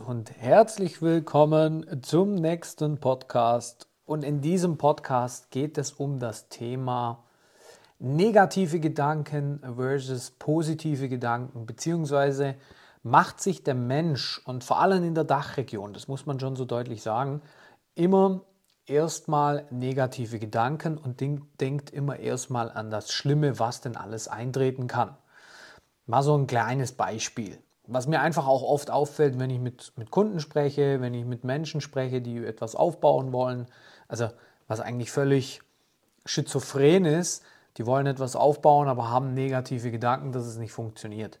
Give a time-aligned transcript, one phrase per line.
[0.00, 3.88] Und herzlich willkommen zum nächsten Podcast.
[4.04, 7.24] Und in diesem Podcast geht es um das Thema
[7.98, 12.54] negative Gedanken versus positive Gedanken, beziehungsweise
[13.02, 16.64] macht sich der Mensch und vor allem in der Dachregion, das muss man schon so
[16.64, 17.42] deutlich sagen,
[17.94, 18.42] immer
[18.86, 25.16] erstmal negative Gedanken und denkt immer erstmal an das Schlimme, was denn alles eintreten kann.
[26.06, 30.10] Mal so ein kleines Beispiel was mir einfach auch oft auffällt, wenn ich mit, mit
[30.10, 33.66] Kunden spreche, wenn ich mit Menschen spreche, die etwas aufbauen wollen,
[34.08, 34.28] also
[34.68, 35.62] was eigentlich völlig
[36.26, 37.42] schizophren ist,
[37.78, 41.40] die wollen etwas aufbauen, aber haben negative Gedanken, dass es nicht funktioniert.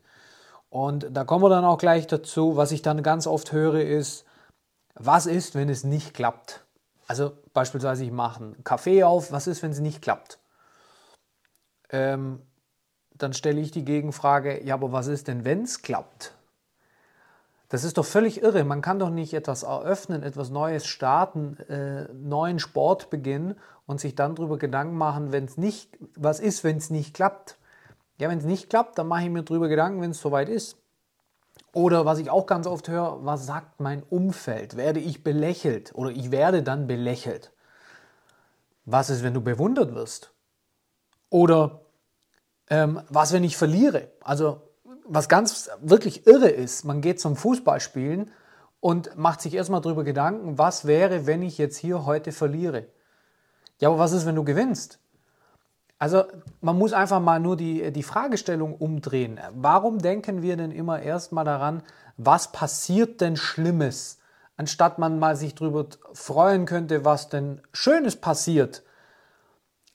[0.70, 4.24] Und da kommen wir dann auch gleich dazu, was ich dann ganz oft höre, ist,
[4.94, 6.64] was ist, wenn es nicht klappt?
[7.06, 10.38] Also beispielsweise, ich mache einen Kaffee auf, was ist, wenn es nicht klappt?
[11.90, 12.40] Ähm,
[13.14, 16.37] dann stelle ich die Gegenfrage, ja, aber was ist denn, wenn es klappt?
[17.68, 18.64] Das ist doch völlig irre.
[18.64, 24.14] Man kann doch nicht etwas eröffnen, etwas Neues starten, äh, neuen Sport beginnen und sich
[24.14, 27.58] dann darüber Gedanken machen, wenn es nicht, was ist, wenn es nicht klappt.
[28.18, 30.76] Ja, wenn es nicht klappt, dann mache ich mir darüber Gedanken, wenn es soweit ist.
[31.72, 34.76] Oder was ich auch ganz oft höre, was sagt mein Umfeld?
[34.76, 37.52] Werde ich belächelt oder ich werde dann belächelt?
[38.86, 40.32] Was ist, wenn du bewundert wirst?
[41.28, 41.82] Oder
[42.70, 44.10] ähm, was, wenn ich verliere?
[44.20, 44.67] Also
[45.08, 48.30] was ganz wirklich irre ist, man geht zum Fußballspielen
[48.80, 52.86] und macht sich erstmal darüber Gedanken, was wäre, wenn ich jetzt hier heute verliere.
[53.80, 54.98] Ja, aber was ist, wenn du gewinnst?
[55.98, 56.24] Also
[56.60, 59.40] man muss einfach mal nur die, die Fragestellung umdrehen.
[59.54, 61.82] Warum denken wir denn immer erstmal daran,
[62.16, 64.18] was passiert denn Schlimmes,
[64.56, 68.84] anstatt man mal sich darüber freuen könnte, was denn Schönes passiert?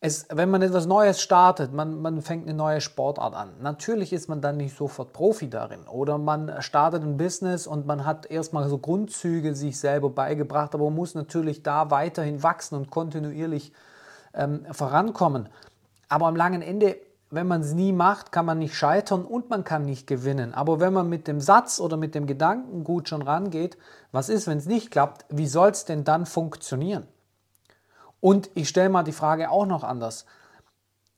[0.05, 3.51] Es, wenn man etwas Neues startet, man, man fängt eine neue Sportart an.
[3.61, 5.87] Natürlich ist man dann nicht sofort Profi darin.
[5.87, 10.83] Oder man startet ein Business und man hat erstmal so Grundzüge sich selber beigebracht, aber
[10.83, 13.71] man muss natürlich da weiterhin wachsen und kontinuierlich
[14.33, 15.47] ähm, vorankommen.
[16.09, 16.97] Aber am langen Ende,
[17.29, 20.53] wenn man es nie macht, kann man nicht scheitern und man kann nicht gewinnen.
[20.53, 23.77] Aber wenn man mit dem Satz oder mit dem Gedanken gut schon rangeht,
[24.11, 27.07] was ist, wenn es nicht klappt, wie soll es denn dann funktionieren?
[28.23, 30.25] Und ich stelle mal die Frage auch noch anders.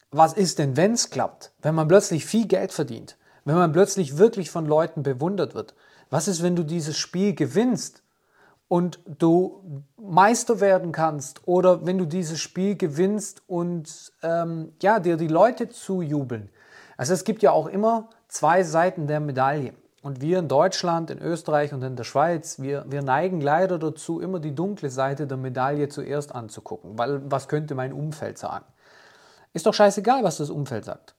[0.10, 1.52] Was ist denn, wenn es klappt?
[1.62, 3.16] Wenn man plötzlich viel Geld verdient?
[3.44, 5.76] Wenn man plötzlich wirklich von Leuten bewundert wird?
[6.10, 8.02] Was ist, wenn du dieses Spiel gewinnst
[8.68, 11.48] und du Meister werden kannst?
[11.48, 16.50] Oder wenn du dieses Spiel gewinnst und ähm, ja, dir die Leute zujubeln?
[16.98, 19.76] Also es gibt ja auch immer zwei Seiten der Medaille.
[20.06, 24.20] Und wir in Deutschland, in Österreich und in der Schweiz, wir, wir neigen leider dazu,
[24.20, 28.66] immer die dunkle Seite der Medaille zuerst anzugucken, weil was könnte mein Umfeld sagen?
[29.54, 31.16] Ist doch scheißegal, was das Umfeld sagt.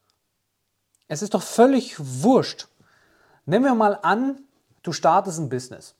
[1.08, 2.68] Es ist doch völlig wurscht.
[3.44, 4.40] Nehmen wir mal an,
[4.84, 5.96] du startest ein Business.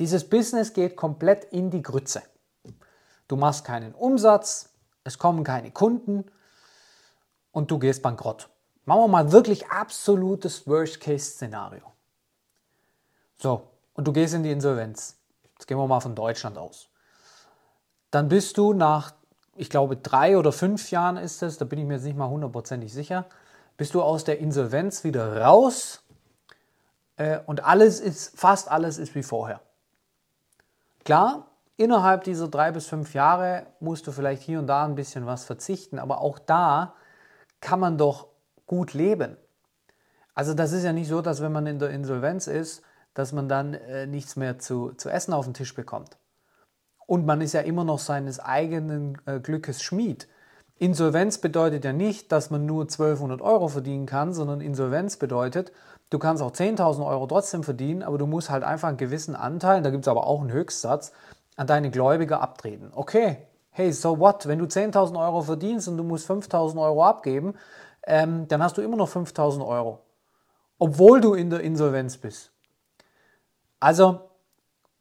[0.00, 2.22] Dieses Business geht komplett in die Grütze.
[3.28, 4.70] Du machst keinen Umsatz,
[5.04, 6.24] es kommen keine Kunden
[7.52, 8.48] und du gehst bankrott.
[8.88, 11.92] Machen wir mal wirklich absolutes Worst-Case-Szenario.
[13.36, 15.18] So, und du gehst in die Insolvenz.
[15.52, 16.88] Jetzt gehen wir mal von Deutschland aus.
[18.10, 19.12] Dann bist du nach,
[19.56, 22.30] ich glaube, drei oder fünf Jahren ist es, da bin ich mir jetzt nicht mal
[22.30, 23.26] hundertprozentig sicher,
[23.76, 26.02] bist du aus der Insolvenz wieder raus
[27.16, 29.60] äh, und alles ist, fast alles ist wie vorher.
[31.04, 35.26] Klar, innerhalb dieser drei bis fünf Jahre musst du vielleicht hier und da ein bisschen
[35.26, 36.94] was verzichten, aber auch da
[37.60, 38.28] kann man doch
[38.68, 39.36] gut leben.
[40.34, 42.82] Also das ist ja nicht so, dass wenn man in der Insolvenz ist,
[43.14, 46.16] dass man dann äh, nichts mehr zu, zu essen auf den Tisch bekommt.
[47.06, 50.28] Und man ist ja immer noch seines eigenen äh, Glückes Schmied.
[50.76, 55.72] Insolvenz bedeutet ja nicht, dass man nur 1200 Euro verdienen kann, sondern Insolvenz bedeutet,
[56.10, 59.82] du kannst auch 10.000 Euro trotzdem verdienen, aber du musst halt einfach einen gewissen Anteil,
[59.82, 61.12] da gibt es aber auch einen Höchstsatz,
[61.56, 62.92] an deine Gläubiger abtreten.
[62.94, 63.38] Okay,
[63.70, 64.46] hey, so what?
[64.46, 67.54] Wenn du 10.000 Euro verdienst und du musst 5.000 Euro abgeben,
[68.08, 70.00] ähm, dann hast du immer noch 5000 Euro,
[70.78, 72.50] obwohl du in der Insolvenz bist.
[73.78, 74.20] Also,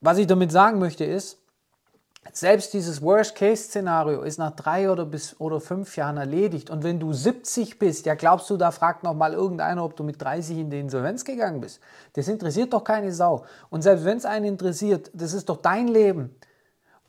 [0.01, 1.39] was ich damit sagen möchte ist,
[2.33, 6.69] selbst dieses Worst-Case-Szenario ist nach drei oder bis oder fünf Jahren erledigt.
[6.69, 10.03] Und wenn du 70 bist, ja glaubst du, da fragt noch mal irgendeiner, ob du
[10.03, 11.79] mit 30 in die Insolvenz gegangen bist.
[12.13, 13.45] Das interessiert doch keine Sau.
[13.69, 16.35] Und selbst wenn es einen interessiert, das ist doch dein Leben.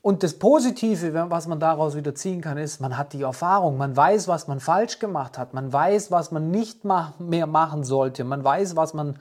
[0.01, 3.95] Und das Positive, was man daraus wieder ziehen kann, ist, man hat die Erfahrung, man
[3.95, 8.43] weiß, was man falsch gemacht hat, man weiß, was man nicht mehr machen sollte, man
[8.43, 9.19] weiß, was man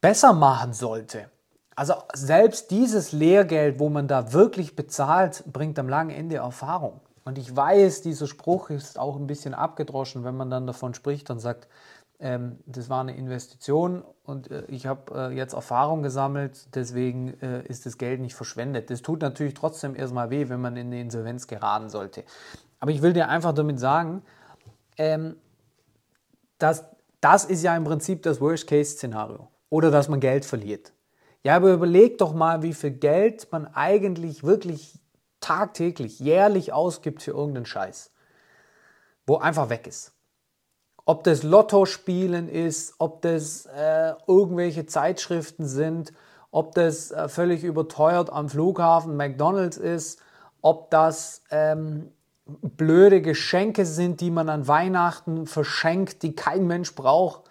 [0.00, 1.28] besser machen sollte.
[1.74, 7.00] Also selbst dieses Lehrgeld, wo man da wirklich bezahlt, bringt am langen Ende Erfahrung.
[7.24, 11.30] Und ich weiß, dieser Spruch ist auch ein bisschen abgedroschen, wenn man dann davon spricht
[11.30, 11.68] und sagt,
[12.22, 17.66] ähm, das war eine Investition und äh, ich habe äh, jetzt Erfahrung gesammelt, deswegen äh,
[17.66, 18.90] ist das Geld nicht verschwendet.
[18.90, 22.22] Das tut natürlich trotzdem erstmal weh, wenn man in eine Insolvenz geraten sollte.
[22.78, 24.22] Aber ich will dir einfach damit sagen,
[24.98, 25.34] ähm,
[26.58, 26.84] dass
[27.20, 30.92] das ist ja im Prinzip das Worst-Case-Szenario oder dass man Geld verliert.
[31.42, 35.00] Ja, aber überleg doch mal, wie viel Geld man eigentlich wirklich
[35.40, 38.12] tagtäglich, jährlich ausgibt für irgendeinen Scheiß,
[39.26, 40.12] wo einfach weg ist.
[41.04, 46.12] Ob das Lotto-Spielen ist, ob das äh, irgendwelche Zeitschriften sind,
[46.52, 50.20] ob das äh, völlig überteuert am Flughafen McDonald's ist,
[50.60, 52.12] ob das ähm,
[52.46, 57.42] blöde Geschenke sind, die man an Weihnachten verschenkt, die kein Mensch braucht.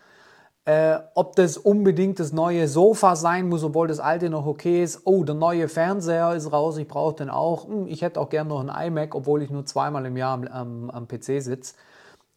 [0.64, 5.02] Äh, ob das unbedingt das neue Sofa sein muss, obwohl das alte noch okay ist.
[5.06, 7.68] Oh, der neue Fernseher ist raus, ich brauche den auch.
[7.68, 10.48] Hm, ich hätte auch gerne noch einen iMac, obwohl ich nur zweimal im Jahr am,
[10.48, 11.74] am, am PC sitze.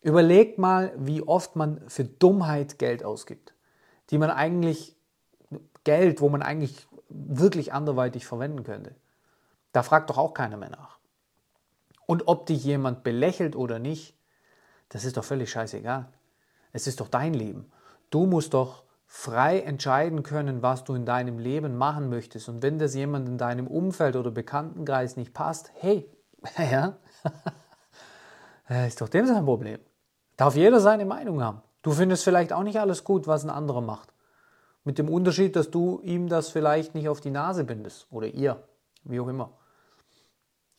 [0.05, 3.55] Überlegt mal, wie oft man für Dummheit Geld ausgibt,
[4.11, 4.95] die man eigentlich,
[5.85, 8.95] Geld, wo man eigentlich wirklich anderweitig verwenden könnte.
[9.73, 10.99] Da fragt doch auch keiner mehr nach.
[12.05, 14.15] Und ob dich jemand belächelt oder nicht,
[14.91, 16.07] das ist doch völlig scheißegal.
[16.75, 17.73] Es ist doch dein Leben.
[18.11, 22.51] Du musst doch frei entscheiden können, was du in deinem Leben machen möchtest.
[22.51, 26.07] Und wenn das jemand in deinem Umfeld oder Bekanntenkreis nicht passt, hey,
[26.59, 26.99] ja,
[28.87, 29.81] ist doch dem sein Problem.
[30.37, 31.63] Darf jeder seine Meinung haben.
[31.83, 34.13] Du findest vielleicht auch nicht alles gut, was ein anderer macht.
[34.85, 38.63] Mit dem Unterschied, dass du ihm das vielleicht nicht auf die Nase bindest oder ihr,
[39.05, 39.51] wie auch immer.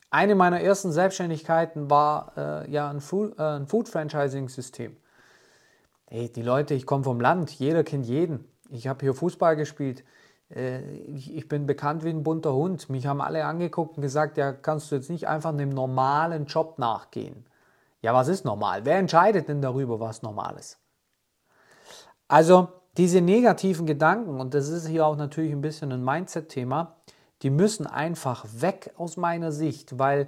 [0.10, 4.96] Eine meiner ersten Selbstständigkeiten war äh, ja ein Food, äh, ein Food Franchising System.
[6.07, 8.46] Hey, die Leute, ich komme vom Land, jeder kennt jeden.
[8.69, 10.04] Ich habe hier Fußball gespielt.
[10.50, 12.90] Äh, ich, bin bekannt wie ein bunter Hund.
[12.90, 16.78] Mich haben alle angeguckt und gesagt, ja, kannst du jetzt nicht einfach einem normalen Job
[16.78, 17.46] nachgehen.
[18.06, 18.86] Ja, was ist normal?
[18.86, 20.78] Wer entscheidet denn darüber, was normal ist?
[22.28, 22.68] Also
[22.98, 26.98] diese negativen Gedanken, und das ist hier auch natürlich ein bisschen ein Mindset-Thema,
[27.42, 30.28] die müssen einfach weg aus meiner Sicht, weil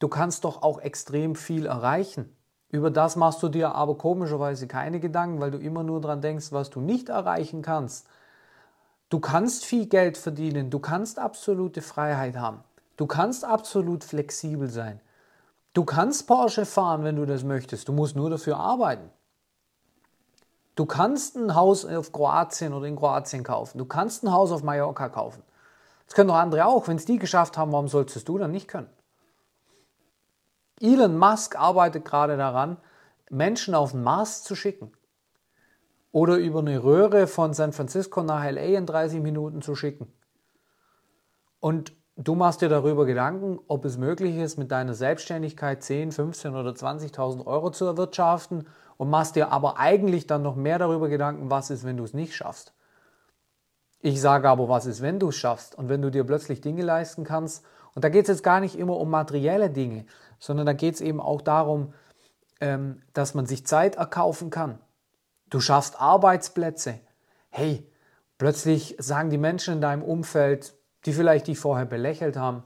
[0.00, 2.36] du kannst doch auch extrem viel erreichen.
[2.68, 6.52] Über das machst du dir aber komischerweise keine Gedanken, weil du immer nur daran denkst,
[6.52, 8.06] was du nicht erreichen kannst.
[9.08, 12.64] Du kannst viel Geld verdienen, du kannst absolute Freiheit haben,
[12.98, 15.00] du kannst absolut flexibel sein.
[15.74, 17.88] Du kannst Porsche fahren, wenn du das möchtest.
[17.88, 19.10] Du musst nur dafür arbeiten.
[20.76, 23.78] Du kannst ein Haus auf Kroatien oder in Kroatien kaufen.
[23.78, 25.42] Du kannst ein Haus auf Mallorca kaufen.
[26.06, 26.88] Das können doch andere auch.
[26.88, 28.88] Wenn es die geschafft haben, warum solltest du dann nicht können?
[30.80, 32.76] Elon Musk arbeitet gerade daran,
[33.30, 34.92] Menschen auf den Mars zu schicken.
[36.12, 40.12] Oder über eine Röhre von San Francisco nach LA in 30 Minuten zu schicken.
[41.58, 46.54] Und Du machst dir darüber Gedanken, ob es möglich ist, mit deiner Selbstständigkeit 10, 15
[46.54, 51.50] oder 20.000 Euro zu erwirtschaften und machst dir aber eigentlich dann noch mehr darüber Gedanken,
[51.50, 52.72] was ist, wenn du es nicht schaffst.
[54.00, 56.82] Ich sage aber, was ist, wenn du es schaffst und wenn du dir plötzlich Dinge
[56.82, 57.64] leisten kannst.
[57.96, 60.06] Und da geht es jetzt gar nicht immer um materielle Dinge,
[60.38, 61.94] sondern da geht es eben auch darum,
[62.60, 64.78] ähm, dass man sich Zeit erkaufen kann.
[65.50, 67.00] Du schaffst Arbeitsplätze.
[67.50, 67.90] Hey,
[68.38, 72.62] plötzlich sagen die Menschen in deinem Umfeld, die vielleicht dich vorher belächelt haben.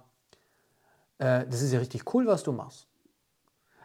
[1.18, 2.88] Äh, das ist ja richtig cool, was du machst.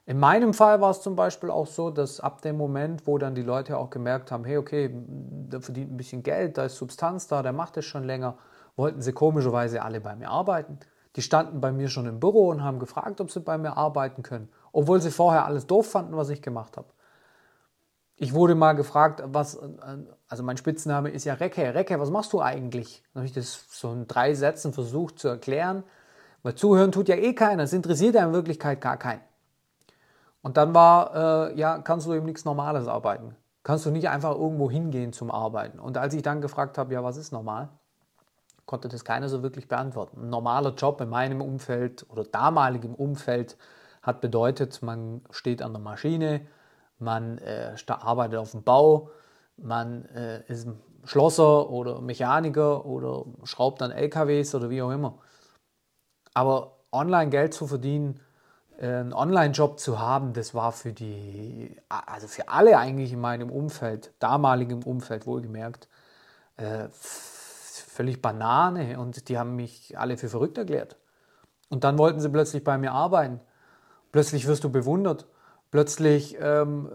[0.06, 3.36] In meinem Fall war es zum Beispiel auch so, dass ab dem Moment, wo dann
[3.36, 7.28] die Leute auch gemerkt haben, hey, okay, der verdient ein bisschen Geld, da ist Substanz
[7.28, 8.38] da, der macht es schon länger,
[8.76, 10.78] wollten sie komischerweise alle bei mir arbeiten.
[11.16, 14.24] Die standen bei mir schon im Büro und haben gefragt, ob sie bei mir arbeiten
[14.24, 16.88] können, obwohl sie vorher alles doof fanden, was ich gemacht habe.
[18.24, 19.60] Ich wurde mal gefragt, was,
[20.30, 21.76] also mein Spitzname ist ja Recke.
[21.76, 23.04] Recke, was machst du eigentlich?
[23.14, 25.84] Dann habe ich das so in drei Sätzen versucht zu erklären,
[26.42, 29.20] weil zuhören tut ja eh keiner, es interessiert ja in Wirklichkeit gar keinen.
[30.42, 33.36] Und dann war, äh, ja, kannst du eben nichts Normales arbeiten.
[33.62, 35.78] Kannst du nicht einfach irgendwo hingehen zum Arbeiten.
[35.78, 37.68] Und als ich dann gefragt habe, ja, was ist normal,
[38.66, 40.22] konnte das keiner so wirklich beantworten.
[40.22, 43.58] Ein normaler Job in meinem Umfeld oder damaligem Umfeld
[44.02, 46.48] hat bedeutet, man steht an der Maschine,
[47.04, 49.10] man äh, arbeitet auf dem Bau,
[49.58, 50.68] man äh, ist
[51.06, 55.20] Schlosser oder Mechaniker oder schraubt an LKWs oder wie auch immer.
[56.34, 58.20] Aber online Geld zu verdienen,
[58.78, 63.50] äh, einen Online-Job zu haben, das war für die, also für alle eigentlich in meinem
[63.50, 65.88] Umfeld, damaligem Umfeld wohlgemerkt,
[66.58, 70.98] äh, völlig Banane und die haben mich alle für verrückt erklärt.
[71.70, 73.40] Und dann wollten sie plötzlich bei mir arbeiten.
[74.12, 75.28] Plötzlich wirst du bewundert.
[75.74, 76.92] Plötzlich ähm,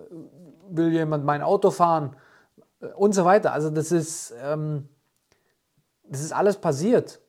[0.70, 2.14] will jemand mein Auto fahren
[2.80, 3.52] äh, und so weiter.
[3.52, 4.88] Also das ist, ähm,
[6.04, 7.20] das ist alles passiert.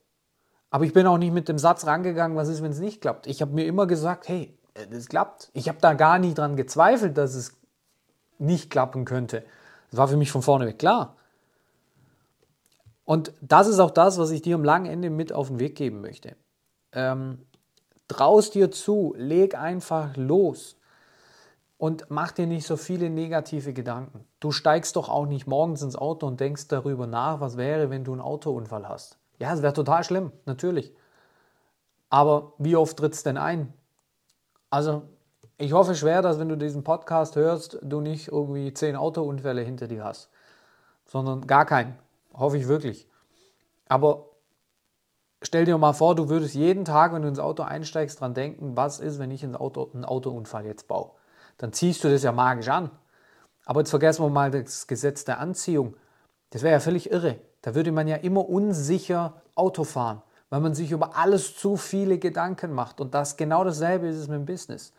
[0.69, 3.25] Aber ich bin auch nicht mit dem Satz rangegangen, was ist, wenn es nicht klappt.
[3.25, 4.55] Ich habe mir immer gesagt, hey,
[4.91, 5.49] das klappt.
[5.53, 7.57] Ich habe da gar nicht dran gezweifelt, dass es
[8.37, 9.43] nicht klappen könnte,
[9.89, 11.15] Das war für mich von vorne weg klar.
[13.05, 15.75] Und das ist auch das, was ich dir am langen Ende mit auf den Weg
[15.75, 16.35] geben möchte.
[16.91, 17.39] Ähm,
[18.07, 20.75] traust dir zu, leg einfach los
[21.79, 24.25] und mach dir nicht so viele negative Gedanken.
[24.41, 28.03] Du steigst doch auch nicht morgens ins Auto und denkst darüber nach, was wäre, wenn
[28.03, 29.17] du einen Autounfall hast.
[29.39, 30.93] Ja, es wäre total schlimm, natürlich.
[32.09, 33.73] Aber wie oft tritt es denn ein?
[34.69, 35.03] Also,
[35.57, 39.87] ich hoffe schwer, dass wenn du diesen Podcast hörst, du nicht irgendwie zehn Autounfälle hinter
[39.87, 40.29] dir hast,
[41.05, 41.97] sondern gar keinen.
[42.33, 43.07] Hoffe ich wirklich.
[43.87, 44.25] Aber
[45.41, 48.75] stell dir mal vor, du würdest jeden Tag, wenn du ins Auto einsteigst, dran denken,
[48.75, 51.11] was ist, wenn ich ins Auto, einen Autounfall jetzt baue
[51.59, 52.89] dann ziehst du das ja magisch an.
[53.65, 55.95] Aber jetzt vergessen wir mal das Gesetz der Anziehung.
[56.49, 57.35] Das wäre ja völlig irre.
[57.61, 62.17] Da würde man ja immer unsicher Auto fahren, weil man sich über alles zu viele
[62.17, 62.99] Gedanken macht.
[63.01, 64.93] Und das genau dasselbe ist es mit dem Business.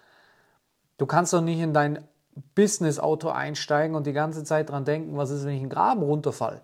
[0.99, 2.07] Du kannst doch nicht in dein
[2.55, 6.63] Business-Auto einsteigen und die ganze Zeit dran denken, was ist, wenn ich einen Graben runterfall.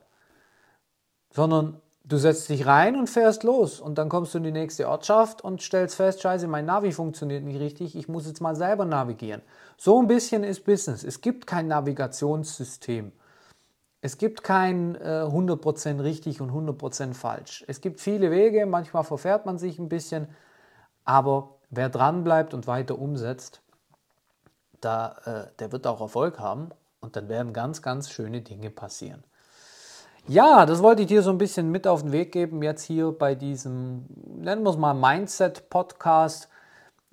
[1.32, 4.88] Sondern Du setzt dich rein und fährst los und dann kommst du in die nächste
[4.88, 8.84] Ortschaft und stellst fest, scheiße, mein Navi funktioniert nicht richtig, ich muss jetzt mal selber
[8.84, 9.42] navigieren.
[9.76, 11.02] So ein bisschen ist Business.
[11.02, 13.10] Es gibt kein Navigationssystem.
[14.02, 17.64] Es gibt kein äh, 100% richtig und 100% falsch.
[17.66, 20.28] Es gibt viele Wege, manchmal verfährt man sich ein bisschen,
[21.04, 23.62] aber wer dran bleibt und weiter umsetzt,
[24.80, 26.70] da, äh, der wird auch Erfolg haben
[27.00, 29.24] und dann werden ganz, ganz schöne Dinge passieren.
[30.28, 33.12] Ja, das wollte ich dir so ein bisschen mit auf den Weg geben, jetzt hier
[33.12, 36.48] bei diesem, nennen wir es mal Mindset-Podcast.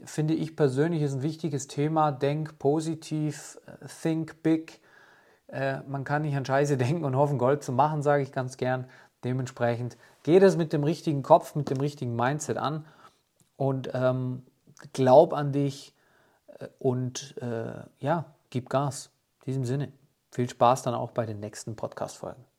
[0.03, 2.11] Finde ich persönlich ist ein wichtiges Thema.
[2.11, 3.59] Denk positiv,
[4.01, 4.81] think big.
[5.45, 8.57] Äh, man kann nicht an Scheiße denken und hoffen, Gold zu machen, sage ich ganz
[8.57, 8.87] gern.
[9.23, 12.83] Dementsprechend geht es mit dem richtigen Kopf, mit dem richtigen Mindset an
[13.57, 14.41] und ähm,
[14.93, 15.93] glaub an dich
[16.47, 19.11] äh, und äh, ja, gib Gas.
[19.41, 19.91] In diesem Sinne,
[20.31, 22.52] viel Spaß dann auch bei den nächsten Podcast-Folgen.